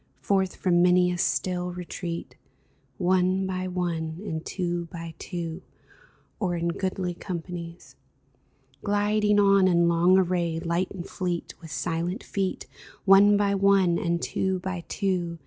[0.19, 2.35] Forth from many a still retreat,
[2.97, 5.61] One by one, and two by two,
[6.39, 7.95] Or in goodly companies;
[8.81, 12.65] Gliding on in long array, Light and fleet, with silent feet,
[13.05, 15.37] One by one, and two by two.